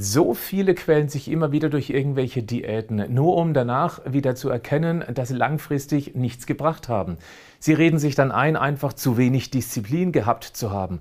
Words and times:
So 0.00 0.32
viele 0.32 0.76
quälen 0.76 1.08
sich 1.08 1.28
immer 1.28 1.50
wieder 1.50 1.70
durch 1.70 1.90
irgendwelche 1.90 2.44
Diäten, 2.44 3.12
nur 3.12 3.36
um 3.36 3.52
danach 3.52 4.00
wieder 4.06 4.36
zu 4.36 4.48
erkennen, 4.48 5.02
dass 5.12 5.30
sie 5.30 5.34
langfristig 5.34 6.14
nichts 6.14 6.46
gebracht 6.46 6.88
haben. 6.88 7.18
Sie 7.58 7.72
reden 7.72 7.98
sich 7.98 8.14
dann 8.14 8.30
ein, 8.30 8.56
einfach 8.56 8.92
zu 8.92 9.16
wenig 9.16 9.50
Disziplin 9.50 10.12
gehabt 10.12 10.44
zu 10.44 10.70
haben. 10.70 11.00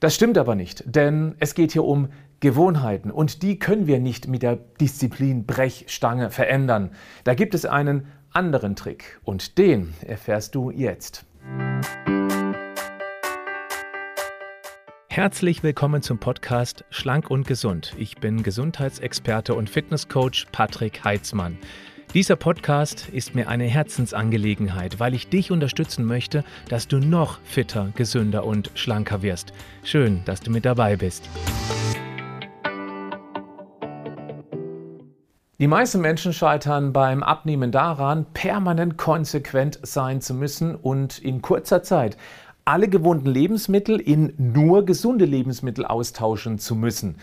Das 0.00 0.16
stimmt 0.16 0.38
aber 0.38 0.56
nicht, 0.56 0.82
denn 0.86 1.36
es 1.38 1.54
geht 1.54 1.70
hier 1.70 1.84
um 1.84 2.08
Gewohnheiten 2.40 3.12
und 3.12 3.44
die 3.44 3.60
können 3.60 3.86
wir 3.86 4.00
nicht 4.00 4.26
mit 4.26 4.42
der 4.42 4.58
Disziplin-Brechstange 4.80 6.30
verändern. 6.30 6.90
Da 7.22 7.34
gibt 7.34 7.54
es 7.54 7.64
einen 7.64 8.08
anderen 8.32 8.74
Trick 8.74 9.20
und 9.22 9.56
den 9.56 9.94
erfährst 10.04 10.56
du 10.56 10.72
jetzt. 10.72 11.24
Herzlich 15.14 15.62
willkommen 15.62 16.00
zum 16.00 16.16
Podcast 16.16 16.86
Schlank 16.88 17.30
und 17.30 17.46
Gesund. 17.46 17.92
Ich 17.98 18.16
bin 18.16 18.42
Gesundheitsexperte 18.42 19.54
und 19.54 19.68
Fitnesscoach 19.68 20.46
Patrick 20.52 21.04
Heitzmann. 21.04 21.58
Dieser 22.14 22.34
Podcast 22.34 23.10
ist 23.10 23.34
mir 23.34 23.46
eine 23.50 23.64
Herzensangelegenheit, 23.64 25.00
weil 25.00 25.12
ich 25.12 25.28
dich 25.28 25.50
unterstützen 25.50 26.06
möchte, 26.06 26.44
dass 26.70 26.88
du 26.88 26.98
noch 26.98 27.40
fitter, 27.44 27.92
gesünder 27.94 28.46
und 28.46 28.70
schlanker 28.72 29.20
wirst. 29.20 29.52
Schön, 29.84 30.24
dass 30.24 30.40
du 30.40 30.50
mit 30.50 30.64
dabei 30.64 30.96
bist. 30.96 31.28
Die 35.58 35.68
meisten 35.68 36.00
Menschen 36.00 36.32
scheitern 36.32 36.94
beim 36.94 37.22
Abnehmen 37.22 37.70
daran, 37.70 38.24
permanent 38.32 38.96
konsequent 38.96 39.78
sein 39.82 40.22
zu 40.22 40.32
müssen 40.32 40.74
und 40.74 41.18
in 41.18 41.42
kurzer 41.42 41.82
Zeit 41.82 42.16
alle 42.64 42.88
gewohnten 42.88 43.28
Lebensmittel 43.28 44.00
in 44.00 44.34
nur 44.38 44.84
gesunde 44.84 45.24
Lebensmittel 45.24 45.84
austauschen 45.84 46.58
zu 46.58 46.74
müssen. 46.74 47.16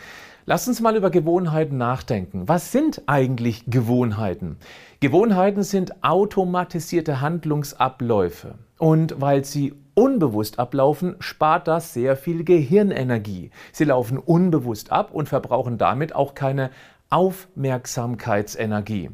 Lass 0.46 0.68
uns 0.68 0.82
mal 0.82 0.96
über 0.96 1.12
Gewohnheiten 1.12 1.78
nachdenken. 1.78 2.48
Was 2.48 2.72
sind 2.72 3.04
eigentlich 3.06 3.66
Gewohnheiten? 3.68 4.58
Gewohnheiten 5.00 5.62
sind 5.64 6.04
automatisierte 6.04 7.22
Handlungsabläufe. 7.22 8.56
Und 8.80 9.22
weil 9.22 9.46
sie 9.46 9.76
unbewusst 9.94 10.58
ablaufen, 10.58 11.16
spart 11.20 11.68
das 11.68 11.94
sehr 11.94 12.16
viel 12.16 12.44
Gehirnenergie. 12.44 13.52
Sie 13.72 13.84
laufen 13.84 14.18
unbewusst 14.18 14.92
ab 14.92 15.14
und 15.14 15.30
verbrauchen 15.30 15.78
damit 15.78 16.16
auch 16.16 16.34
keine 16.34 16.72
Aufmerksamkeitsenergie. 17.10 19.12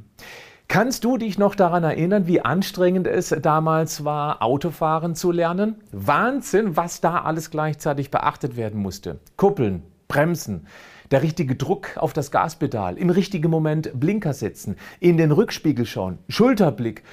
Kannst 0.68 1.04
du 1.04 1.18
dich 1.18 1.38
noch 1.38 1.54
daran 1.54 1.84
erinnern, 1.84 2.26
wie 2.26 2.42
anstrengend 2.42 3.08
es 3.08 3.30
damals 3.42 4.04
war, 4.04 4.42
Autofahren 4.42 5.16
zu 5.16 5.32
lernen? 5.32 5.76
Wahnsinn, 5.92 6.76
was 6.76 7.02
da 7.02 7.22
alles 7.22 7.52
gleichzeitig 7.52 8.10
beachtet 8.10 8.58
werden 8.58 8.82
musste. 8.82 9.20
Kuppeln, 9.38 9.84
Bremsen, 10.08 10.66
der 11.12 11.22
richtige 11.22 11.56
Druck 11.56 11.98
auf 11.98 12.14
das 12.14 12.32
Gaspedal, 12.32 12.98
im 12.98 13.12
richtigen 13.12 13.52
Moment 13.52 13.92
Blinker 14.00 14.34
setzen, 14.34 14.76
in 15.00 15.18
den 15.18 15.32
Rückspiegel 15.32 15.86
schauen, 15.86 16.18
Schulterblick, 16.30 17.04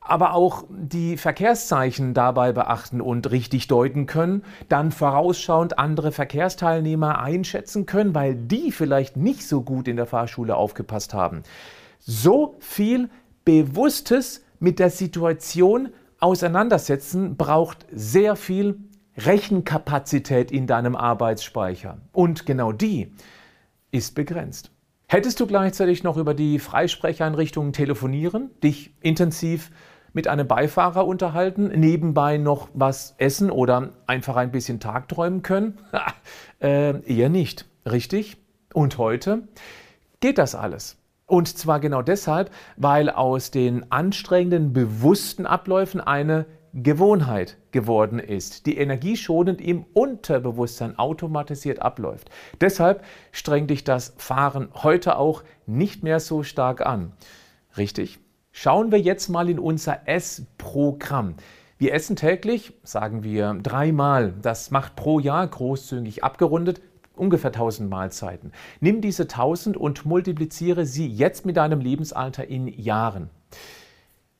aber 0.00 0.32
auch 0.32 0.64
die 0.70 1.16
Verkehrszeichen 1.16 2.14
dabei 2.14 2.52
beachten 2.52 3.00
und 3.00 3.30
richtig 3.30 3.68
deuten 3.68 4.06
können, 4.06 4.42
dann 4.68 4.90
vorausschauend 4.90 5.78
andere 5.78 6.12
Verkehrsteilnehmer 6.12 7.20
einschätzen 7.20 7.86
können, 7.86 8.14
weil 8.14 8.34
die 8.34 8.72
vielleicht 8.72 9.16
nicht 9.16 9.46
so 9.46 9.62
gut 9.62 9.86
in 9.86 9.96
der 9.96 10.06
Fahrschule 10.06 10.56
aufgepasst 10.56 11.14
haben 11.14 11.44
so 12.04 12.56
viel 12.58 13.08
Bewusstes 13.44 14.44
mit 14.58 14.78
der 14.78 14.90
Situation 14.90 15.90
auseinandersetzen 16.20 17.36
braucht 17.36 17.86
sehr 17.92 18.36
viel 18.36 18.78
Rechenkapazität 19.16 20.50
in 20.50 20.66
deinem 20.66 20.96
Arbeitsspeicher. 20.96 21.98
Und 22.12 22.46
genau 22.46 22.72
die 22.72 23.12
ist 23.90 24.14
begrenzt. 24.14 24.70
Hättest 25.06 25.40
du 25.40 25.46
gleichzeitig 25.46 26.02
noch 26.02 26.16
über 26.16 26.32
die 26.32 26.58
Freisprecheinrichtungen 26.58 27.72
telefonieren, 27.72 28.50
dich 28.62 28.94
intensiv 29.00 29.70
mit 30.14 30.28
einem 30.28 30.46
Beifahrer 30.46 31.06
unterhalten, 31.06 31.68
nebenbei 31.68 32.38
noch 32.38 32.68
was 32.72 33.14
essen 33.18 33.50
oder 33.50 33.90
einfach 34.06 34.36
ein 34.36 34.50
bisschen 34.50 34.80
tagträumen 34.80 35.42
können? 35.42 35.78
äh, 36.60 37.00
eher 37.02 37.28
nicht, 37.28 37.66
richtig? 37.84 38.38
Und 38.72 38.96
heute 38.96 39.48
geht 40.20 40.38
das 40.38 40.54
alles. 40.54 41.01
Und 41.32 41.48
zwar 41.48 41.80
genau 41.80 42.02
deshalb, 42.02 42.50
weil 42.76 43.08
aus 43.08 43.50
den 43.50 43.90
anstrengenden, 43.90 44.74
bewussten 44.74 45.46
Abläufen 45.46 45.98
eine 45.98 46.44
Gewohnheit 46.74 47.56
geworden 47.70 48.18
ist, 48.18 48.66
die 48.66 48.76
energieschonend 48.76 49.58
im 49.62 49.86
Unterbewusstsein 49.94 50.98
automatisiert 50.98 51.80
abläuft. 51.80 52.28
Deshalb 52.60 53.02
strengt 53.30 53.70
dich 53.70 53.82
das 53.82 54.12
Fahren 54.18 54.68
heute 54.74 55.16
auch 55.16 55.42
nicht 55.64 56.02
mehr 56.02 56.20
so 56.20 56.42
stark 56.42 56.84
an. 56.84 57.12
Richtig? 57.78 58.18
Schauen 58.50 58.92
wir 58.92 59.00
jetzt 59.00 59.30
mal 59.30 59.48
in 59.48 59.58
unser 59.58 60.06
Essprogramm. 60.06 61.36
Wir 61.78 61.94
essen 61.94 62.14
täglich, 62.14 62.74
sagen 62.82 63.24
wir 63.24 63.54
dreimal. 63.54 64.34
Das 64.42 64.70
macht 64.70 64.96
pro 64.96 65.18
Jahr 65.18 65.46
großzügig 65.46 66.22
abgerundet 66.22 66.82
ungefähr 67.16 67.50
1000 67.50 67.88
Mahlzeiten. 67.88 68.52
Nimm 68.80 69.00
diese 69.00 69.24
1000 69.24 69.76
und 69.76 70.04
multipliziere 70.04 70.86
sie 70.86 71.06
jetzt 71.06 71.46
mit 71.46 71.56
deinem 71.56 71.80
Lebensalter 71.80 72.46
in 72.46 72.68
Jahren. 72.68 73.30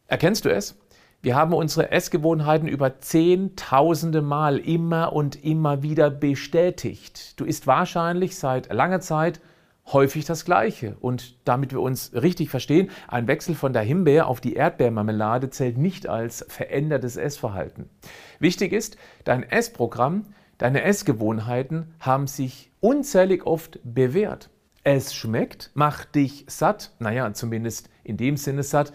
Erkennst 0.07 0.45
du 0.45 0.51
es? 0.51 0.79
Wir 1.23 1.37
haben 1.37 1.55
unsere 1.55 1.93
Essgewohnheiten 1.93 2.67
über 2.67 2.99
zehntausende 3.01 4.23
Mal 4.23 4.59
immer 4.59 5.13
und 5.13 5.45
immer 5.45 5.83
wieder 5.83 6.11
bestätigt. 6.11 7.39
Du 7.39 7.45
isst 7.45 7.69
wahrscheinlich 7.69 8.37
seit 8.37 8.73
langer 8.73 9.01
Zeit 9.01 9.41
häufig 9.87 10.25
das 10.25 10.45
Gleiche. 10.45 10.97
Und 11.01 11.37
damit 11.47 11.73
wir 11.73 11.81
uns 11.81 12.13
richtig 12.15 12.51
verstehen, 12.51 12.91
ein 13.09 13.27
Wechsel 13.27 13.55
von 13.55 13.73
der 13.73 13.83
Himbeer 13.83 14.27
auf 14.27 14.41
die 14.41 14.55
Erdbeermarmelade 14.55 15.51
zählt 15.51 15.79
nicht 15.79 16.09
als 16.09 16.45
verändertes 16.49 17.17
Essverhalten. 17.17 17.89
Wichtig 18.39 18.73
ist, 18.73 18.97
dein 19.25 19.43
Essprogramm 19.45 20.27
Deine 20.63 20.85
Essgewohnheiten 20.85 21.93
haben 21.99 22.29
sich 22.29 22.71
unzählig 22.79 23.47
oft 23.47 23.81
bewährt. 23.83 24.49
Es 24.85 25.13
schmeckt, 25.13 25.73
macht 25.75 26.15
dich 26.15 26.45
satt, 26.47 26.93
naja, 27.01 27.35
zumindest 27.35 27.91
in 28.05 28.17
dem 28.17 28.37
Sinne 28.37 28.63
satt, 28.63 28.93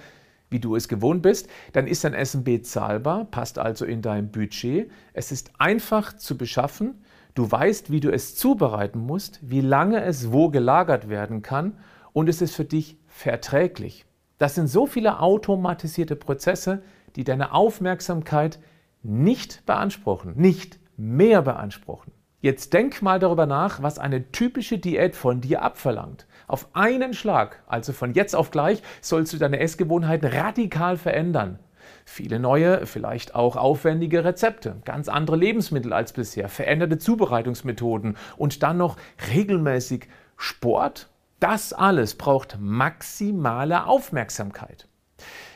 wie 0.50 0.62
du 0.62 0.78
es 0.78 0.88
gewohnt 0.88 1.24
bist, 1.24 1.50
dann 1.74 1.86
ist 1.86 2.06
dein 2.06 2.14
Essen 2.14 2.46
bezahlbar, 2.46 3.26
passt 3.26 3.60
also 3.60 3.84
in 3.84 4.02
dein 4.02 4.32
Budget. 4.32 4.90
Es 5.12 5.34
ist 5.34 5.52
einfach 5.60 6.16
zu 6.16 6.38
beschaffen, 6.38 7.04
du 7.36 7.52
weißt, 7.52 7.92
wie 7.92 8.00
du 8.00 8.14
es 8.14 8.38
zubereiten 8.38 9.00
musst, 9.00 9.42
wie 9.42 9.60
lange 9.60 10.02
es 10.06 10.32
wo 10.32 10.48
gelagert 10.48 11.10
werden 11.10 11.42
kann 11.42 11.78
und 12.14 12.30
es 12.30 12.42
ist 12.42 12.56
für 12.56 12.64
dich 12.64 12.98
verträglich. 13.08 14.06
Das 14.38 14.56
sind 14.56 14.68
so 14.68 14.86
viele 14.86 15.20
automatisierte 15.20 16.16
Prozesse, 16.16 16.82
die 17.18 17.26
deine 17.26 17.52
Aufmerksamkeit 17.52 18.58
nicht 19.04 19.66
beanspruchen, 19.66 20.38
nicht 20.38 20.80
mehr 20.98 21.42
beanspruchen. 21.42 22.12
Jetzt 22.40 22.74
denk 22.74 23.02
mal 23.02 23.20
darüber 23.20 23.46
nach, 23.46 23.82
was 23.82 23.98
eine 23.98 24.32
typische 24.32 24.78
Diät 24.78 25.16
von 25.16 25.42
dir 25.42 25.64
abverlangt. 25.64 26.28
Auf 26.48 26.68
einen 26.74 27.14
Schlag, 27.14 27.64
also 27.68 27.94
von 27.94 28.14
jetzt 28.14 28.36
auf 28.36 28.52
gleich, 28.52 28.84
sollst 29.02 29.34
du 29.34 29.38
deine 29.38 29.60
Essgewohnheiten 29.60 30.30
radikal 30.30 30.98
verändern. 30.98 31.60
Viele 32.06 32.40
neue, 32.40 32.86
vielleicht 32.86 33.36
auch 33.36 33.56
aufwendige 33.56 34.24
Rezepte, 34.24 34.78
ganz 34.86 35.10
andere 35.10 35.36
Lebensmittel 35.36 35.94
als 35.94 36.14
bisher, 36.14 36.48
veränderte 36.48 36.98
Zubereitungsmethoden 36.98 38.18
und 38.38 38.64
dann 38.64 38.78
noch 38.78 38.98
regelmäßig 39.34 40.08
Sport. 40.38 41.10
Das 41.40 41.74
alles 41.74 42.16
braucht 42.16 42.58
maximale 42.60 43.86
Aufmerksamkeit. 43.86 44.88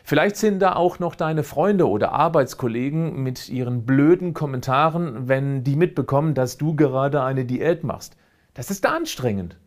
Vielleicht 0.04 0.36
sind 0.36 0.60
da 0.60 0.76
auch 0.76 1.00
noch 1.00 1.16
deine 1.16 1.44
Freunde 1.44 1.88
oder 1.88 2.12
Arbeitskollegen 2.12 3.22
mit 3.22 3.50
ihren 3.50 3.86
blöden 3.86 4.34
Kommentaren, 4.34 5.28
wenn 5.28 5.64
die 5.64 5.76
mitbekommen, 5.76 6.34
dass 6.34 6.58
du 6.58 6.76
gerade 6.76 7.24
eine 7.24 7.46
Diät 7.46 7.84
machst. 7.84 8.18
Das 8.54 8.72
ist 8.72 8.86
anstrengend. 8.86 9.58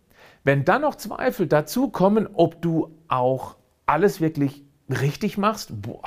Wenn 0.43 0.65
dann 0.65 0.83
noch 0.83 0.97
Zweifel 0.97 1.47
dazu 1.47 1.89
kommen, 1.89 2.29
ob 2.35 2.61
du 2.61 2.91
auch 3.09 3.57
alles 3.87 4.21
wirklich 4.21 4.65
richtig 4.89 5.39
machst, 5.39 5.81
boah, 5.81 6.03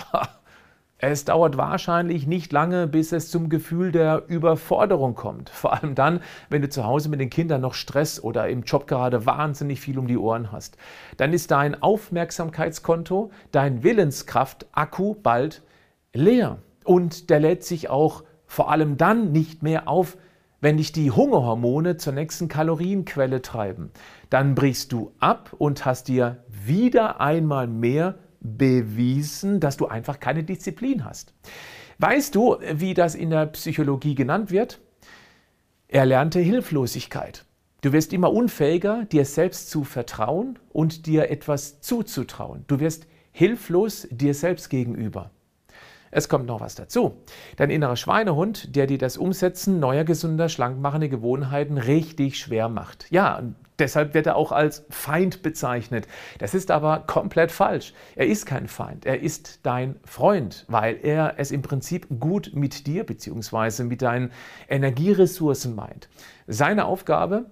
es 1.00 1.26
dauert 1.26 1.58
wahrscheinlich 1.58 2.26
nicht 2.26 2.52
lange, 2.52 2.88
bis 2.88 3.12
es 3.12 3.30
zum 3.30 3.50
Gefühl 3.50 3.92
der 3.92 4.24
Überforderung 4.28 5.14
kommt. 5.14 5.52
Vor 5.52 5.74
allem 5.74 5.94
dann, 5.94 6.22
wenn 6.50 6.64
du 6.64 6.70
zu 6.70 6.86
Hause 6.86 7.10
mit 7.10 7.20
den 7.20 7.30
Kindern 7.30 7.62
noch 7.62 7.76
Stress 7.76 8.20
oder 8.20 8.50
im 8.50 8.64
Job 8.64 8.88
gerade 8.88 9.28
wahnsinnig 9.28 9.80
viel 9.80 10.00
um 10.00 10.08
die 10.08 10.18
Ohren 10.18 10.52
hast. 10.52 10.78
Dann 11.18 11.34
ist 11.34 11.52
dein 11.52 11.80
Aufmerksamkeitskonto, 11.80 13.30
dein 13.52 13.84
Willenskraft-Akku 13.84 15.16
bald 15.22 15.62
leer. 16.14 16.58
Und 16.84 17.30
der 17.30 17.42
lädt 17.42 17.64
sich 17.64 17.90
auch 17.90 18.24
vor 18.48 18.72
allem 18.72 18.98
dann 18.98 19.32
nicht 19.32 19.62
mehr 19.62 19.88
auf, 19.88 20.18
wenn 20.62 20.78
dich 20.78 20.94
die 20.94 21.12
Hungerhormone 21.12 21.98
zur 21.98 22.14
nächsten 22.14 22.48
Kalorienquelle 22.48 23.44
treiben. 23.44 23.92
Dann 24.32 24.56
brichst 24.56 24.92
du 24.94 25.12
ab 25.20 25.54
und 25.60 25.86
hast 25.86 26.08
dir 26.08 26.44
wieder 26.50 27.22
einmal 27.22 27.68
mehr 27.68 28.16
bewiesen, 28.40 29.60
dass 29.60 29.78
du 29.78 29.88
einfach 29.88 30.20
keine 30.20 30.44
Disziplin 30.44 31.06
hast. 31.06 31.34
Weißt 32.00 32.36
du, 32.36 32.58
wie 32.74 32.94
das 32.94 33.16
in 33.16 33.32
der 33.32 33.48
Psychologie 33.48 34.16
genannt 34.16 34.52
wird? 34.52 34.80
Erlernte 35.88 36.40
Hilflosigkeit. 36.40 37.46
Du 37.82 37.94
wirst 37.94 38.12
immer 38.14 38.34
unfähiger, 38.34 39.06
dir 39.06 39.26
selbst 39.26 39.70
zu 39.70 39.84
vertrauen 39.84 40.60
und 40.70 41.06
dir 41.06 41.30
etwas 41.30 41.82
zuzutrauen. 41.82 42.66
Du 42.68 42.80
wirst 42.80 43.08
hilflos 43.32 44.08
dir 44.12 44.34
selbst 44.34 44.70
gegenüber. 44.70 45.32
Es 46.10 46.30
kommt 46.30 46.46
noch 46.46 46.62
was 46.62 46.76
dazu. 46.76 47.22
Dein 47.58 47.70
innerer 47.70 47.96
Schweinehund, 47.96 48.76
der 48.76 48.88
dir 48.88 48.98
das 48.98 49.18
Umsetzen 49.18 49.80
neuer, 49.80 50.04
gesunder, 50.04 50.50
schlankmachender 50.50 51.10
Gewohnheiten 51.10 51.78
richtig 51.78 52.40
schwer 52.40 52.70
macht. 52.70 53.12
Ja, 53.12 53.44
deshalb 53.80 54.14
wird 54.14 54.28
er 54.28 54.36
auch 54.36 54.52
als 54.52 54.86
Feind 54.90 55.44
bezeichnet. 55.44 56.08
Das 56.40 56.54
ist 56.54 56.72
aber 56.72 57.04
komplett 57.08 57.52
falsch. 57.52 57.94
Er 58.16 58.28
ist 58.28 58.46
kein 58.46 58.68
Feind, 58.68 59.06
er 59.06 59.22
ist 59.22 59.60
dein 59.64 60.00
Freund, 60.04 60.66
weil 60.68 61.00
er 61.04 61.36
es 61.38 61.52
im 61.52 61.62
Prinzip 61.62 62.08
gut 62.20 62.52
mit 62.54 62.88
dir 62.88 63.06
bzw. 63.06 63.84
mit 63.84 64.02
deinen 64.02 64.32
Energieressourcen 64.68 65.76
meint. 65.76 66.10
Seine 66.48 66.86
Aufgabe, 66.86 67.46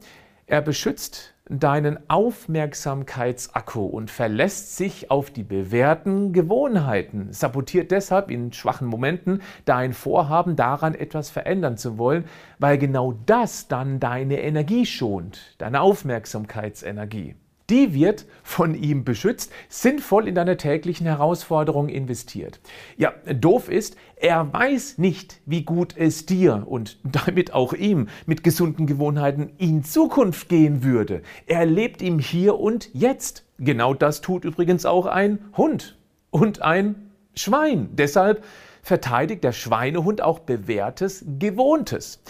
er 0.47 0.61
beschützt 0.61 1.34
deinen 1.49 2.09
Aufmerksamkeitsakku 2.09 3.85
und 3.85 4.09
verlässt 4.09 4.77
sich 4.77 5.11
auf 5.11 5.29
die 5.29 5.43
bewährten 5.43 6.33
Gewohnheiten, 6.33 7.31
sabotiert 7.31 7.91
deshalb 7.91 8.31
in 8.31 8.51
schwachen 8.51 8.87
Momenten 8.87 9.41
dein 9.65 9.93
Vorhaben 9.93 10.55
daran 10.55 10.95
etwas 10.95 11.29
verändern 11.29 11.77
zu 11.77 11.97
wollen, 11.97 12.25
weil 12.57 12.77
genau 12.77 13.13
das 13.25 13.67
dann 13.67 13.99
deine 13.99 14.41
Energie 14.41 14.85
schont, 14.85 15.55
deine 15.59 15.81
Aufmerksamkeitsenergie 15.81 17.35
die 17.69 17.93
wird 17.93 18.25
von 18.43 18.75
ihm 18.75 19.03
beschützt, 19.03 19.51
sinnvoll 19.69 20.27
in 20.27 20.35
deine 20.35 20.57
täglichen 20.57 21.05
Herausforderungen 21.07 21.89
investiert. 21.89 22.59
Ja, 22.97 23.13
doof 23.33 23.69
ist, 23.69 23.95
er 24.15 24.51
weiß 24.53 24.97
nicht, 24.97 25.41
wie 25.45 25.63
gut 25.63 25.95
es 25.97 26.25
dir 26.25 26.63
und 26.67 26.99
damit 27.03 27.53
auch 27.53 27.73
ihm 27.73 28.07
mit 28.25 28.43
gesunden 28.43 28.85
Gewohnheiten 28.85 29.51
in 29.57 29.83
Zukunft 29.83 30.49
gehen 30.49 30.83
würde. 30.83 31.21
Er 31.47 31.65
lebt 31.65 32.01
ihm 32.01 32.19
hier 32.19 32.59
und 32.59 32.89
jetzt. 32.93 33.45
Genau 33.57 33.93
das 33.93 34.21
tut 34.21 34.45
übrigens 34.45 34.85
auch 34.85 35.05
ein 35.05 35.39
Hund 35.57 35.97
und 36.29 36.61
ein 36.61 37.11
Schwein. 37.33 37.89
Deshalb 37.93 38.43
verteidigt 38.81 39.43
der 39.43 39.53
Schweinehund 39.53 40.21
auch 40.21 40.39
bewährtes, 40.39 41.25
gewohntes. 41.39 42.21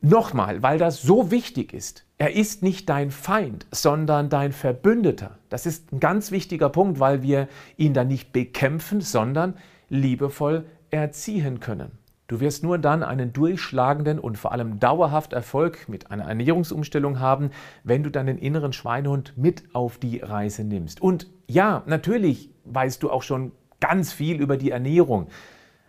Nochmal, 0.00 0.62
weil 0.62 0.78
das 0.78 1.00
so 1.00 1.30
wichtig 1.30 1.72
ist. 1.72 2.04
Er 2.22 2.36
ist 2.36 2.62
nicht 2.62 2.88
dein 2.88 3.10
Feind, 3.10 3.66
sondern 3.72 4.28
dein 4.28 4.52
Verbündeter. 4.52 5.38
Das 5.48 5.66
ist 5.66 5.92
ein 5.92 5.98
ganz 5.98 6.30
wichtiger 6.30 6.68
Punkt, 6.68 7.00
weil 7.00 7.24
wir 7.24 7.48
ihn 7.76 7.94
dann 7.94 8.06
nicht 8.06 8.32
bekämpfen, 8.32 9.00
sondern 9.00 9.56
liebevoll 9.88 10.64
erziehen 10.92 11.58
können. 11.58 11.98
Du 12.28 12.38
wirst 12.38 12.62
nur 12.62 12.78
dann 12.78 13.02
einen 13.02 13.32
durchschlagenden 13.32 14.20
und 14.20 14.38
vor 14.38 14.52
allem 14.52 14.78
dauerhaft 14.78 15.32
Erfolg 15.32 15.88
mit 15.88 16.12
einer 16.12 16.26
Ernährungsumstellung 16.26 17.18
haben, 17.18 17.50
wenn 17.82 18.04
du 18.04 18.10
deinen 18.10 18.38
inneren 18.38 18.72
Schweinehund 18.72 19.36
mit 19.36 19.64
auf 19.72 19.98
die 19.98 20.18
Reise 20.18 20.62
nimmst. 20.62 21.02
Und 21.02 21.26
ja, 21.48 21.82
natürlich 21.86 22.50
weißt 22.66 23.02
du 23.02 23.10
auch 23.10 23.24
schon 23.24 23.50
ganz 23.80 24.12
viel 24.12 24.40
über 24.40 24.56
die 24.56 24.70
Ernährung. 24.70 25.26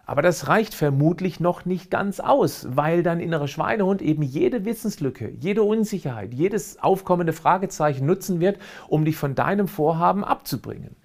Aber 0.06 0.22
das 0.22 0.48
reicht 0.50 0.74
vermutlich 0.74 1.40
noch 1.40 1.66
nicht 1.66 1.90
ganz 1.90 2.20
aus, 2.20 2.68
weil 2.70 3.04
dein 3.04 3.22
innerer 3.22 3.48
Schweinehund 3.48 4.02
eben 4.02 4.22
jede 4.22 4.66
Wissenslücke, 4.66 5.30
jede 5.40 5.64
Unsicherheit, 5.64 6.34
jedes 6.34 6.82
aufkommende 6.82 7.32
Fragezeichen 7.32 8.06
nutzen 8.06 8.42
wird, 8.42 8.60
um 8.90 9.06
dich 9.06 9.16
von 9.16 9.34
deinem 9.34 9.68
Vorhaben 9.68 10.26
abzubringen. 10.26 10.98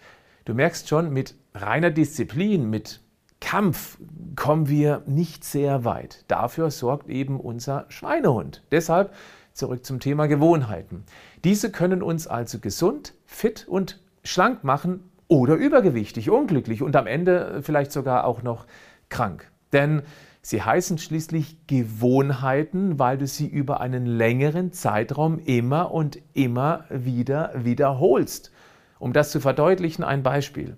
Du 0.44 0.54
merkst 0.54 0.88
schon, 0.88 1.12
mit 1.12 1.36
reiner 1.54 1.90
Disziplin, 1.90 2.68
mit 2.70 3.00
Kampf 3.40 3.98
kommen 4.34 4.68
wir 4.68 5.02
nicht 5.06 5.44
sehr 5.44 5.84
weit. 5.84 6.24
Dafür 6.26 6.72
sorgt 6.72 7.08
eben 7.08 7.38
unser 7.38 7.86
Schweinehund. 7.88 8.64
Deshalb 8.72 9.14
zurück 9.52 9.84
zum 9.84 10.00
Thema 10.00 10.26
Gewohnheiten. 10.26 11.04
Diese 11.44 11.70
können 11.70 12.02
uns 12.02 12.26
also 12.26 12.58
gesund, 12.58 13.14
fit 13.26 13.66
und 13.68 14.00
schlank 14.24 14.64
machen 14.64 15.04
oder 15.28 15.54
übergewichtig, 15.54 16.30
unglücklich 16.30 16.82
und 16.82 16.96
am 16.96 17.06
Ende 17.06 17.60
vielleicht 17.62 17.92
sogar 17.92 18.24
auch 18.24 18.42
noch 18.42 18.66
krank. 19.08 19.50
Denn 19.72 20.02
sie 20.42 20.62
heißen 20.62 20.98
schließlich 20.98 21.66
Gewohnheiten, 21.66 22.98
weil 22.98 23.18
du 23.18 23.26
sie 23.26 23.46
über 23.46 23.80
einen 23.80 24.06
längeren 24.06 24.72
Zeitraum 24.72 25.38
immer 25.38 25.92
und 25.92 26.18
immer 26.34 26.84
wieder 26.90 27.52
wiederholst. 27.54 28.52
Um 28.98 29.12
das 29.12 29.30
zu 29.30 29.40
verdeutlichen, 29.40 30.04
ein 30.04 30.22
Beispiel. 30.22 30.76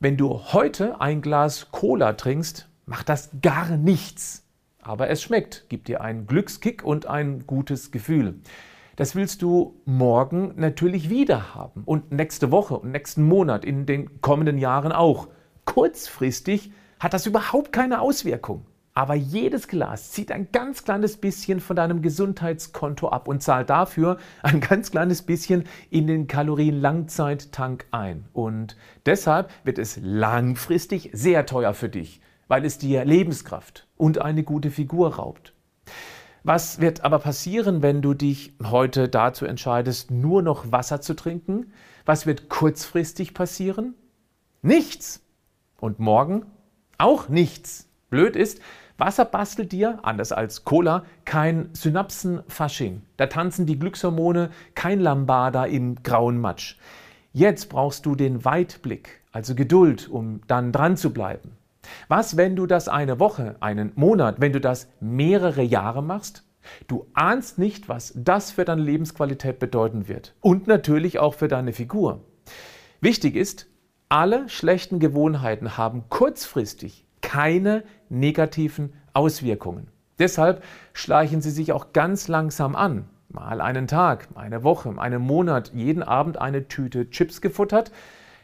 Wenn 0.00 0.16
du 0.16 0.52
heute 0.52 1.00
ein 1.00 1.22
Glas 1.22 1.72
Cola 1.72 2.12
trinkst, 2.12 2.68
macht 2.86 3.08
das 3.08 3.30
gar 3.42 3.76
nichts. 3.76 4.44
Aber 4.80 5.10
es 5.10 5.22
schmeckt, 5.22 5.68
gibt 5.68 5.88
dir 5.88 6.00
einen 6.00 6.26
Glückskick 6.26 6.84
und 6.84 7.06
ein 7.06 7.46
gutes 7.46 7.90
Gefühl. 7.90 8.40
Das 8.96 9.14
willst 9.14 9.42
du 9.42 9.80
morgen 9.84 10.54
natürlich 10.56 11.08
wieder 11.10 11.54
haben 11.54 11.82
und 11.84 12.10
nächste 12.10 12.50
Woche 12.50 12.78
und 12.78 12.90
nächsten 12.90 13.22
Monat, 13.22 13.64
in 13.64 13.86
den 13.86 14.20
kommenden 14.20 14.58
Jahren 14.58 14.92
auch. 14.92 15.28
Kurzfristig 15.64 16.72
hat 17.00 17.14
das 17.14 17.26
überhaupt 17.26 17.72
keine 17.72 18.00
Auswirkung. 18.00 18.66
Aber 18.98 19.14
jedes 19.14 19.68
Glas 19.68 20.10
zieht 20.10 20.32
ein 20.32 20.48
ganz 20.50 20.82
kleines 20.82 21.18
bisschen 21.18 21.60
von 21.60 21.76
deinem 21.76 22.02
Gesundheitskonto 22.02 23.10
ab 23.10 23.28
und 23.28 23.44
zahlt 23.44 23.70
dafür 23.70 24.16
ein 24.42 24.60
ganz 24.60 24.90
kleines 24.90 25.22
bisschen 25.22 25.68
in 25.88 26.08
den 26.08 26.26
Kalorien-Langzeittank 26.26 27.86
ein. 27.92 28.24
Und 28.32 28.76
deshalb 29.06 29.50
wird 29.62 29.78
es 29.78 30.00
langfristig 30.02 31.10
sehr 31.12 31.46
teuer 31.46 31.74
für 31.74 31.88
dich, 31.88 32.20
weil 32.48 32.64
es 32.64 32.78
dir 32.78 33.04
Lebenskraft 33.04 33.86
und 33.96 34.20
eine 34.20 34.42
gute 34.42 34.72
Figur 34.72 35.14
raubt. 35.14 35.52
Was 36.42 36.80
wird 36.80 37.04
aber 37.04 37.20
passieren, 37.20 37.82
wenn 37.82 38.02
du 38.02 38.14
dich 38.14 38.54
heute 38.64 39.08
dazu 39.08 39.46
entscheidest, 39.46 40.10
nur 40.10 40.42
noch 40.42 40.72
Wasser 40.72 41.00
zu 41.00 41.14
trinken? 41.14 41.72
Was 42.04 42.26
wird 42.26 42.48
kurzfristig 42.48 43.32
passieren? 43.32 43.94
Nichts. 44.60 45.22
Und 45.78 46.00
morgen 46.00 46.46
auch 46.98 47.28
nichts. 47.28 47.88
Blöd 48.10 48.36
ist, 48.36 48.60
Wasser 48.98 49.24
bastelt 49.24 49.70
dir, 49.70 50.00
anders 50.02 50.32
als 50.32 50.64
Cola, 50.64 51.04
kein 51.24 51.70
Synapsenfasching. 51.72 53.02
Da 53.16 53.26
tanzen 53.26 53.64
die 53.64 53.78
Glückshormone 53.78 54.50
kein 54.74 54.98
Lambada 54.98 55.64
im 55.64 56.02
grauen 56.02 56.40
Matsch. 56.40 56.76
Jetzt 57.32 57.68
brauchst 57.68 58.06
du 58.06 58.16
den 58.16 58.44
Weitblick, 58.44 59.22
also 59.30 59.54
Geduld, 59.54 60.08
um 60.08 60.40
dann 60.48 60.72
dran 60.72 60.96
zu 60.96 61.12
bleiben. 61.12 61.52
Was, 62.08 62.36
wenn 62.36 62.56
du 62.56 62.66
das 62.66 62.88
eine 62.88 63.20
Woche, 63.20 63.54
einen 63.60 63.92
Monat, 63.94 64.40
wenn 64.40 64.52
du 64.52 64.60
das 64.60 64.88
mehrere 65.00 65.62
Jahre 65.62 66.02
machst? 66.02 66.42
Du 66.88 67.06
ahnst 67.14 67.58
nicht, 67.58 67.88
was 67.88 68.12
das 68.16 68.50
für 68.50 68.64
deine 68.64 68.82
Lebensqualität 68.82 69.60
bedeuten 69.60 70.08
wird. 70.08 70.34
Und 70.40 70.66
natürlich 70.66 71.18
auch 71.20 71.34
für 71.34 71.48
deine 71.48 71.72
Figur. 71.72 72.24
Wichtig 73.00 73.36
ist, 73.36 73.68
alle 74.08 74.48
schlechten 74.48 75.00
Gewohnheiten 75.00 75.76
haben 75.76 76.04
kurzfristig 76.08 77.04
keine 77.20 77.84
negativen 78.08 78.94
Auswirkungen. 79.12 79.88
Deshalb 80.18 80.62
schleichen 80.94 81.42
sie 81.42 81.50
sich 81.50 81.72
auch 81.72 81.92
ganz 81.92 82.28
langsam 82.28 82.74
an. 82.74 83.04
Mal 83.28 83.60
einen 83.60 83.86
Tag, 83.86 84.28
eine 84.34 84.64
Woche, 84.64 84.94
einen 84.98 85.20
Monat, 85.20 85.72
jeden 85.74 86.02
Abend 86.02 86.40
eine 86.40 86.68
Tüte 86.68 87.10
Chips 87.10 87.40
gefuttert. 87.42 87.92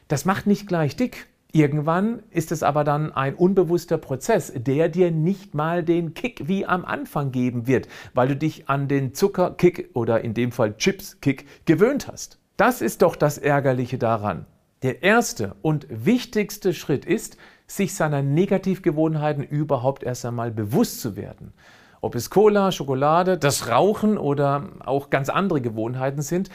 Das 0.09 0.26
macht 0.26 0.47
nicht 0.47 0.68
gleich 0.68 0.97
dick. 0.97 1.26
Irgendwann 1.50 2.23
ist 2.30 2.52
es 2.52 2.62
aber 2.62 2.85
dann 2.85 3.12
ein 3.12 3.35
unbewusster 3.35 3.97
Prozess, 3.97 4.52
der 4.54 4.88
dir 4.88 5.11
nicht 5.11 5.54
mal 5.54 5.83
den 5.83 6.12
Kick 6.12 6.47
wie 6.49 6.66
am 6.66 6.85
Anfang 6.85 7.30
geben 7.33 7.66
wird, 7.66 7.88
weil 8.12 8.28
du 8.28 8.37
dich 8.37 8.68
an 8.68 8.88
den 8.88 9.14
Zuckerkick 9.14 9.90
oder 9.94 10.21
in 10.23 10.35
dem 10.35 10.52
Fall 10.52 10.76
Chips-Kick 10.76 11.47
gewöhnt 11.64 12.09
hast. 12.09 12.38
Das 12.56 12.83
ist 12.83 13.02
doch 13.02 13.16
das 13.16 13.38
Ärgerliche 13.38 13.99
daran. 13.99 14.47
Der 14.84 15.02
erste 15.02 15.56
und 15.62 15.86
wichtigste 15.88 16.74
Schritt 16.74 17.06
ist, 17.06 17.38
sich 17.66 17.94
seiner 17.94 18.20
Negativgewohnheiten 18.20 19.42
überhaupt 19.42 20.02
erst 20.02 20.26
einmal 20.26 20.50
bewusst 20.50 21.00
zu 21.00 21.16
werden. 21.16 21.54
Ob 22.02 22.14
es 22.14 22.28
Cola, 22.28 22.70
Schokolade, 22.70 23.38
das 23.38 23.70
Rauchen 23.70 24.18
oder 24.18 24.68
auch 24.80 25.08
ganz 25.08 25.30
andere 25.30 25.62
Gewohnheiten 25.62 26.20
sind, 26.20 26.50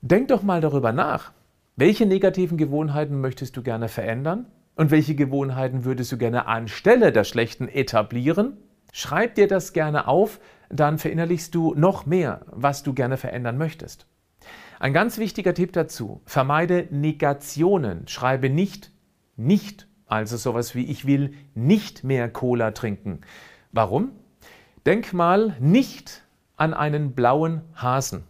denk 0.00 0.28
doch 0.28 0.42
mal 0.42 0.62
darüber 0.62 0.92
nach. 0.92 1.32
Welche 1.76 2.06
negativen 2.06 2.56
Gewohnheiten 2.56 3.20
möchtest 3.20 3.54
du 3.54 3.62
gerne 3.62 3.88
verändern? 3.88 4.46
Und 4.76 4.90
welche 4.90 5.14
Gewohnheiten 5.14 5.84
würdest 5.84 6.10
du 6.10 6.16
gerne 6.16 6.46
anstelle 6.46 7.12
der 7.12 7.24
schlechten 7.24 7.68
etablieren? 7.68 8.56
Schreib 8.92 9.34
dir 9.34 9.46
das 9.46 9.74
gerne 9.74 10.08
auf, 10.08 10.40
dann 10.70 10.96
verinnerlichst 10.96 11.54
du 11.54 11.74
noch 11.74 12.06
mehr, 12.06 12.46
was 12.46 12.82
du 12.82 12.94
gerne 12.94 13.18
verändern 13.18 13.58
möchtest. 13.58 14.06
Ein 14.80 14.92
ganz 14.92 15.18
wichtiger 15.18 15.54
Tipp 15.54 15.72
dazu, 15.72 16.20
vermeide 16.24 16.88
Negationen. 16.90 18.08
Schreibe 18.08 18.50
nicht 18.50 18.90
nicht, 19.36 19.88
also 20.06 20.36
sowas 20.36 20.74
wie 20.74 20.84
ich 20.84 21.06
will 21.06 21.34
nicht 21.54 22.04
mehr 22.04 22.28
Cola 22.30 22.70
trinken. 22.70 23.20
Warum? 23.72 24.12
Denk 24.86 25.12
mal 25.12 25.56
nicht 25.60 26.22
an 26.56 26.74
einen 26.74 27.14
blauen 27.14 27.62
Hasen. 27.74 28.24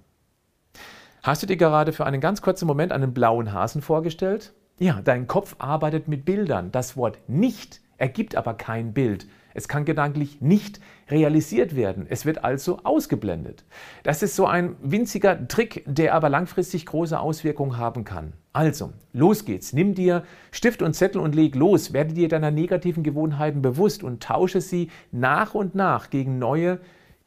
Hast 1.23 1.43
du 1.43 1.47
dir 1.47 1.57
gerade 1.57 1.93
für 1.93 2.07
einen 2.07 2.21
ganz 2.21 2.43
kurzen 2.43 2.67
Moment 2.67 2.93
einen 2.93 3.13
blauen 3.13 3.53
Hasen 3.53 3.83
vorgestellt? 3.83 4.55
Ja, 4.79 5.01
dein 5.03 5.29
Kopf 5.29 5.55
arbeitet 5.59 6.09
mit 6.09 6.25
Bildern. 6.25 6.73
Das 6.73 6.97
Wort 6.97 7.19
nicht 7.29 7.81
ergibt 7.97 8.35
aber 8.35 8.55
kein 8.55 8.93
Bild. 8.93 9.29
Es 9.57 9.69
kann 9.69 9.85
gedanklich 9.85 10.41
nicht 10.41 10.81
realisiert 11.09 11.77
werden. 11.77 12.07
Es 12.09 12.27
wird 12.27 12.43
also 12.43 12.81
ausgeblendet. 12.83 13.65
Das 14.03 14.25
ist 14.25 14.35
so 14.35 14.47
ein 14.47 14.75
winziger 14.83 15.47
Trick, 15.47 15.85
der 15.87 16.13
aber 16.13 16.29
langfristig 16.29 16.87
große 16.87 17.19
Auswirkungen 17.19 17.79
haben 17.79 18.03
kann. 18.03 18.33
Also, 18.53 18.93
los 19.13 19.45
geht's. 19.45 19.73
Nimm 19.73 19.95
dir 19.95 20.25
Stift 20.51 20.83
und 20.83 20.95
Zettel 20.95 21.21
und 21.21 21.37
leg 21.37 21.55
los. 21.55 21.93
Werde 21.93 22.15
dir 22.15 22.29
deiner 22.29 22.51
negativen 22.51 23.05
Gewohnheiten 23.05 23.63
bewusst 23.63 24.03
und 24.03 24.25
tausche 24.25 24.61
sie 24.61 24.91
nach 25.13 25.55
und 25.55 25.77
nach 25.77 26.11
gegen 26.11 26.41
neue, 26.41 26.81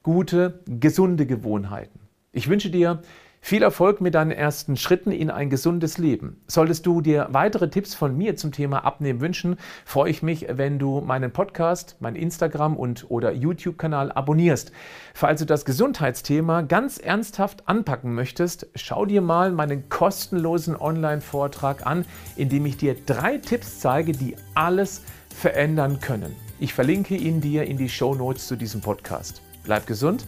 gute, 0.03 0.59
gesunde 0.65 1.25
Gewohnheiten. 1.25 1.99
Ich 2.33 2.49
wünsche 2.49 2.69
dir 2.69 3.01
viel 3.41 3.63
Erfolg 3.63 4.01
mit 4.01 4.15
deinen 4.15 4.31
ersten 4.31 4.75
Schritten 4.75 5.11
in 5.11 5.29
ein 5.29 5.49
gesundes 5.49 5.97
Leben. 5.97 6.41
Solltest 6.47 6.85
du 6.85 7.01
dir 7.01 7.27
weitere 7.31 7.69
Tipps 7.69 7.95
von 7.95 8.17
mir 8.17 8.35
zum 8.35 8.51
Thema 8.51 8.83
Abnehmen 8.83 9.21
wünschen, 9.21 9.57
freue 9.85 10.09
ich 10.09 10.21
mich, 10.21 10.47
wenn 10.49 10.79
du 10.79 11.01
meinen 11.01 11.31
Podcast, 11.31 11.95
mein 11.99 12.15
Instagram 12.15 12.75
und 12.75 13.09
oder 13.09 13.31
YouTube-Kanal 13.31 14.11
abonnierst. 14.11 14.71
Falls 15.13 15.39
du 15.39 15.45
das 15.45 15.65
Gesundheitsthema 15.65 16.61
ganz 16.61 16.97
ernsthaft 16.97 17.67
anpacken 17.67 18.13
möchtest, 18.13 18.67
schau 18.75 19.05
dir 19.05 19.21
mal 19.21 19.51
meinen 19.51 19.89
kostenlosen 19.89 20.75
Online-Vortrag 20.75 21.85
an, 21.85 22.05
in 22.35 22.49
dem 22.49 22.65
ich 22.65 22.77
dir 22.77 22.95
drei 23.05 23.37
Tipps 23.37 23.79
zeige, 23.79 24.11
die 24.11 24.35
alles 24.55 25.01
verändern 25.33 25.99
können. 25.99 26.35
Ich 26.59 26.73
verlinke 26.73 27.15
ihn 27.15 27.39
dir 27.39 27.65
in 27.65 27.77
die 27.77 27.89
Show 27.89 28.15
Notes 28.15 28.47
zu 28.47 28.55
diesem 28.55 28.81
Podcast. 28.81 29.41
Bleib 29.63 29.85
gesund, 29.85 30.25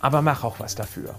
aber 0.00 0.22
mach 0.22 0.42
auch 0.42 0.58
was 0.58 0.74
dafür. 0.74 1.14